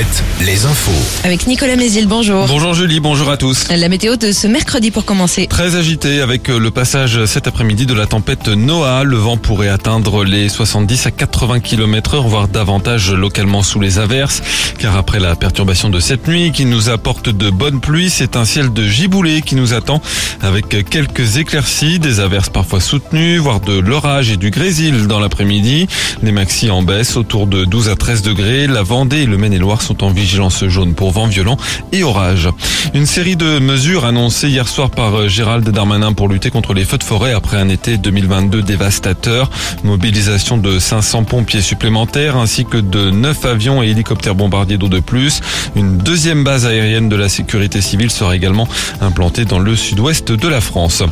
Alouette, 0.00 0.24
les 0.40 0.64
infos. 0.64 1.24
Avec 1.24 1.46
Nicolas 1.46 1.76
Mézil, 1.76 2.06
bonjour. 2.06 2.46
Bonjour 2.46 2.72
Julie, 2.72 3.00
bonjour 3.00 3.30
à 3.30 3.36
tous. 3.36 3.68
La 3.68 3.88
météo 3.90 4.16
de 4.16 4.32
ce 4.32 4.46
mercredi 4.46 4.90
pour 4.90 5.04
commencer. 5.04 5.46
Très 5.46 5.76
agité 5.76 6.22
avec 6.22 6.48
le 6.48 6.70
passage 6.70 7.26
cet 7.26 7.46
après-midi 7.46 7.84
de 7.84 7.92
la 7.92 8.06
tempête 8.06 8.48
Noah. 8.48 9.04
Le 9.04 9.16
vent 9.16 9.36
pourrait 9.36 9.68
atteindre 9.68 10.24
les 10.24 10.48
70 10.48 11.06
à 11.06 11.10
80 11.10 11.60
km 11.60 12.14
heure, 12.14 12.28
voire 12.28 12.48
davantage 12.48 13.12
localement 13.12 13.62
sous 13.62 13.78
les 13.78 13.98
averses. 13.98 14.42
Car 14.78 14.96
après 14.96 15.20
la 15.20 15.36
perturbation 15.36 15.90
de 15.90 16.00
cette 16.00 16.26
nuit 16.26 16.52
qui 16.52 16.64
nous 16.64 16.88
apporte 16.88 17.28
de 17.28 17.50
bonnes 17.50 17.80
pluies, 17.80 18.08
c'est 18.08 18.36
un 18.36 18.46
ciel 18.46 18.72
de 18.72 18.86
giboulée 18.86 19.42
qui 19.42 19.54
nous 19.54 19.74
attend 19.74 20.00
avec 20.40 20.68
quelques 20.88 21.36
éclaircies, 21.36 21.98
des 21.98 22.20
averses 22.20 22.48
parfois 22.48 22.80
soutenues, 22.80 23.36
voire 23.36 23.60
de 23.60 23.78
l'orage 23.78 24.30
et 24.30 24.38
du 24.38 24.50
grésil 24.50 25.08
dans 25.08 25.20
l'après-midi. 25.20 25.88
Les 26.22 26.32
maxi 26.32 26.70
en 26.70 26.82
baisse 26.82 27.18
autour 27.18 27.46
de 27.46 27.66
12 27.66 27.90
à 27.90 27.96
13 27.96 28.22
degrés. 28.22 28.66
La 28.66 28.82
Vendée 28.82 29.18
et 29.18 29.26
le 29.26 29.36
Maine-et-Loire 29.36 29.82
sont 29.82 29.89
en 30.00 30.10
vigilance 30.10 30.64
jaune 30.66 30.94
pour 30.94 31.10
vent 31.10 31.26
violent 31.26 31.56
et 31.92 32.02
orage. 32.02 32.48
Une 32.94 33.06
série 33.06 33.36
de 33.36 33.58
mesures 33.58 34.04
annoncées 34.04 34.48
hier 34.48 34.68
soir 34.68 34.90
par 34.90 35.28
Gérald 35.28 35.68
Darmanin 35.68 36.12
pour 36.12 36.28
lutter 36.28 36.50
contre 36.50 36.74
les 36.74 36.84
feux 36.84 36.98
de 36.98 37.04
forêt 37.04 37.32
après 37.32 37.56
un 37.56 37.68
été 37.68 37.98
2022 37.98 38.62
dévastateur. 38.62 39.50
Mobilisation 39.84 40.56
de 40.58 40.78
500 40.78 41.24
pompiers 41.24 41.62
supplémentaires 41.62 42.36
ainsi 42.36 42.64
que 42.64 42.78
de 42.78 43.10
9 43.10 43.44
avions 43.44 43.82
et 43.82 43.88
hélicoptères 43.88 44.34
bombardiers 44.34 44.78
d'eau 44.78 44.88
de 44.88 45.00
plus. 45.00 45.40
Une 45.76 45.98
deuxième 45.98 46.44
base 46.44 46.66
aérienne 46.66 47.08
de 47.08 47.16
la 47.16 47.28
sécurité 47.28 47.80
civile 47.80 48.10
sera 48.10 48.36
également 48.36 48.68
implantée 49.00 49.44
dans 49.44 49.58
le 49.58 49.76
sud-ouest 49.76 50.32
de 50.32 50.48
la 50.48 50.60
France. 50.60 51.02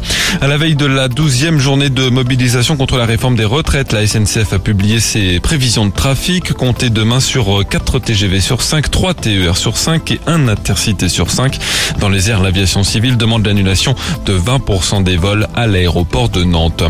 À 0.41 0.47
la 0.47 0.57
veille 0.57 0.77
de 0.77 0.87
la 0.87 1.09
12e 1.09 1.59
journée 1.59 1.91
de 1.91 2.09
mobilisation 2.09 2.77
contre 2.77 2.97
la 2.97 3.07
réforme 3.07 3.37
des 3.37 3.45
retraites, 3.45 3.93
la 3.93 4.07
SNCF 4.07 4.53
a 4.53 4.59
publié 4.59 5.01
ses 5.01 5.41
prévisions 5.41 5.87
de 5.87 5.93
trafic. 5.93 6.53
Comptez 6.53 6.91
demain 6.91 7.21
sur 7.21 7.67
4 7.69 7.99
TGV 7.99 8.41
sur 8.41 8.63
5, 8.63 8.68
3 8.69 9.15
TER 9.15 9.57
sur 9.57 9.79
5 9.79 10.11
et 10.11 10.21
1 10.27 10.47
intercité 10.47 11.09
sur 11.09 11.31
5. 11.31 11.59
Dans 12.01 12.11
les 12.11 12.29
airs, 12.29 12.43
l'aviation 12.43 12.85
civile 12.85 13.17
demande 13.17 13.47
l'annulation 13.47 13.95
de 14.27 14.39
20% 14.39 15.03
des 15.03 15.17
vols 15.17 15.49
à 15.55 15.67
l'aéroport 15.67 16.29
de 16.29 16.45
Nantes. 16.45 16.85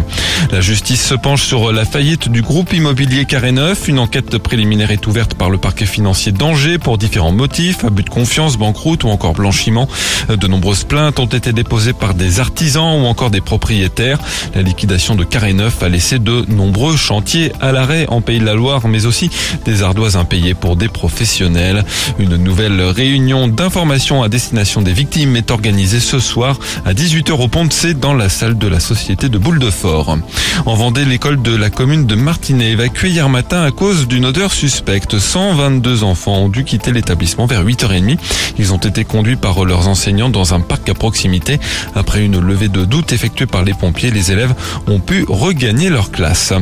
La 0.50 0.60
justice 0.60 1.06
se 1.06 1.14
penche 1.14 1.44
sur 1.44 1.72
la 1.72 1.84
faillite 1.84 2.28
du 2.28 2.42
groupe 2.42 2.72
immobilier 2.72 3.26
Carré 3.26 3.52
Neuf. 3.52 3.86
Une 3.86 4.00
enquête 4.00 4.38
préliminaire 4.38 4.90
est 4.90 5.06
ouverte 5.06 5.34
par 5.34 5.50
le 5.50 5.58
parquet 5.58 5.86
financier 5.86 6.32
d'Angers 6.32 6.78
pour 6.78 6.98
différents 6.98 7.32
motifs, 7.32 7.84
abus 7.84 8.02
de 8.02 8.10
confiance, 8.10 8.56
banqueroute 8.56 9.04
ou 9.04 9.08
encore 9.08 9.34
blanchiment. 9.34 9.88
De 10.28 10.48
nombreuses 10.48 10.82
plaintes 10.82 11.20
ont 11.20 11.26
été 11.26 11.52
déposées 11.52 11.92
par 11.92 12.14
des 12.14 12.40
artisans 12.40 13.00
ou 13.00 13.06
encore 13.06 13.30
des 13.30 13.40
propriétaires. 13.40 14.18
La 14.56 14.62
liquidation 14.62 15.14
de 15.14 15.22
Carré 15.22 15.52
Neuf 15.52 15.80
a 15.84 15.88
laissé 15.88 16.18
de 16.18 16.44
nombreux 16.48 16.96
chantiers 16.96 17.52
à 17.60 17.70
l'arrêt 17.70 18.06
en 18.08 18.20
Pays 18.20 18.40
de 18.40 18.44
la 18.44 18.54
Loire, 18.54 18.88
mais 18.88 19.06
aussi 19.06 19.30
des 19.64 19.84
ardoises 19.84 20.16
impayées 20.16 20.54
pour 20.54 20.74
des 20.74 20.88
professionnels. 20.88 21.67
Une 22.18 22.36
nouvelle 22.36 22.80
réunion 22.80 23.48
d'information 23.48 24.22
à 24.22 24.28
destination 24.28 24.82
des 24.82 24.92
victimes 24.92 25.36
est 25.36 25.50
organisée 25.50 26.00
ce 26.00 26.18
soir 26.18 26.58
à 26.84 26.92
18h 26.92 27.32
au 27.32 27.70
C 27.70 27.94
dans 27.94 28.14
la 28.14 28.28
salle 28.28 28.56
de 28.56 28.68
la 28.68 28.80
société 28.80 29.28
de 29.28 29.38
Boule 29.38 29.58
de 29.58 29.70
Fort. 29.70 30.16
En 30.66 30.74
Vendée, 30.74 31.04
l'école 31.04 31.42
de 31.42 31.54
la 31.54 31.70
commune 31.70 32.06
de 32.06 32.14
Martinet 32.14 32.70
évacuée 32.70 33.10
hier 33.10 33.28
matin 33.28 33.62
à 33.62 33.70
cause 33.70 34.06
d'une 34.06 34.24
odeur 34.24 34.52
suspecte. 34.52 35.18
122 35.18 36.04
enfants 36.04 36.38
ont 36.38 36.48
dû 36.48 36.64
quitter 36.64 36.92
l'établissement 36.92 37.46
vers 37.46 37.64
8h30. 37.64 38.18
Ils 38.58 38.72
ont 38.72 38.78
été 38.78 39.04
conduits 39.04 39.36
par 39.36 39.64
leurs 39.64 39.88
enseignants 39.88 40.30
dans 40.30 40.54
un 40.54 40.60
parc 40.60 40.88
à 40.88 40.94
proximité. 40.94 41.58
Après 41.94 42.24
une 42.24 42.40
levée 42.40 42.68
de 42.68 42.84
doute 42.84 43.12
effectuée 43.12 43.46
par 43.46 43.64
les 43.64 43.74
pompiers, 43.74 44.10
les 44.10 44.32
élèves 44.32 44.54
ont 44.86 45.00
pu 45.00 45.24
regagner 45.28 45.90
leur 45.90 46.10
classe. 46.10 46.52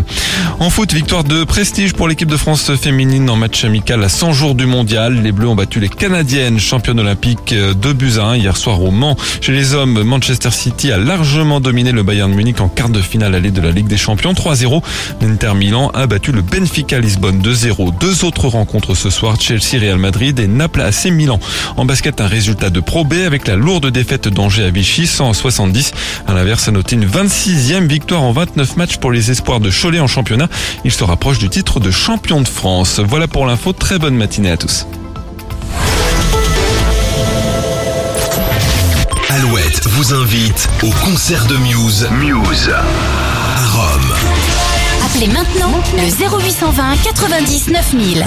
En 0.58 0.70
foot, 0.70 0.92
victoire 0.92 1.24
de 1.24 1.44
prestige 1.44 1.92
pour 1.92 2.08
l'équipe 2.08 2.28
de 2.28 2.36
France 2.36 2.74
féminine 2.74 3.28
en 3.30 3.36
match 3.36 3.64
amical 3.64 4.02
à 4.02 4.08
100 4.08 4.32
jours 4.32 4.54
du 4.54 4.66
mondial. 4.66 4.95
Les 4.96 5.30
Bleus 5.30 5.46
ont 5.46 5.54
battu 5.54 5.78
les 5.78 5.90
Canadiennes 5.90 6.58
championnes 6.58 6.98
olympiques 6.98 7.52
de 7.52 7.92
buts 7.92 8.14
à 8.18 8.28
1 8.28 8.36
hier 8.36 8.56
soir 8.56 8.82
au 8.82 8.90
Mans. 8.90 9.14
Chez 9.42 9.52
les 9.52 9.74
hommes, 9.74 10.02
Manchester 10.02 10.50
City 10.50 10.90
a 10.90 10.96
largement 10.96 11.60
dominé 11.60 11.92
le 11.92 12.02
Bayern 12.02 12.32
Munich 12.32 12.62
en 12.62 12.68
quart 12.68 12.88
de 12.88 13.02
finale 13.02 13.34
allée 13.34 13.50
de 13.50 13.60
la 13.60 13.72
Ligue 13.72 13.88
des 13.88 13.98
Champions 13.98 14.32
3-0. 14.32 14.82
L'Inter 15.20 15.52
Milan 15.54 15.90
a 15.92 16.06
battu 16.06 16.32
le 16.32 16.40
Benfica 16.40 16.98
Lisbonne 16.98 17.42
2-0. 17.42 17.98
Deux 17.98 18.24
autres 18.24 18.48
rencontres 18.48 18.94
ce 18.94 19.10
soir, 19.10 19.38
Chelsea 19.38 19.78
Real 19.78 19.98
Madrid 19.98 20.40
et 20.40 20.46
Naples 20.46 20.80
AC 20.80 21.10
Milan. 21.12 21.40
En 21.76 21.84
basket, 21.84 22.22
un 22.22 22.26
résultat 22.26 22.70
de 22.70 22.80
Pro 22.80 23.04
B 23.04 23.16
avec 23.26 23.46
la 23.46 23.56
lourde 23.56 23.90
défaite 23.90 24.28
d'Angers 24.28 24.64
à 24.64 24.70
Vichy 24.70 25.06
170. 25.06 25.92
À 26.26 26.32
l'inverse, 26.32 26.68
à 26.68 26.70
noter 26.70 26.96
une 26.96 27.06
26e 27.06 27.86
victoire 27.86 28.22
en 28.22 28.32
29 28.32 28.78
matchs 28.78 28.96
pour 28.96 29.12
les 29.12 29.30
espoirs 29.30 29.60
de 29.60 29.70
Cholet 29.70 30.00
en 30.00 30.06
championnat. 30.06 30.48
Il 30.86 30.90
se 30.90 31.04
rapproche 31.04 31.38
du 31.38 31.50
titre 31.50 31.80
de 31.80 31.90
champion 31.90 32.40
de 32.40 32.48
France. 32.48 32.98
Voilà 33.06 33.28
pour 33.28 33.44
l'info. 33.44 33.74
Très 33.74 33.98
bonne 33.98 34.16
matinée 34.16 34.50
à 34.50 34.56
tous. 34.56 34.85
Vous 39.96 40.12
invite 40.12 40.68
au 40.82 40.90
concert 41.06 41.46
de 41.46 41.56
Muse. 41.56 42.06
Muse. 42.20 42.70
À 42.70 43.66
Rome. 43.66 44.14
Appelez 45.06 45.28
maintenant 45.28 45.72
le 45.94 46.02
0820 46.02 46.96
90 47.02 47.68
9000. 47.68 48.26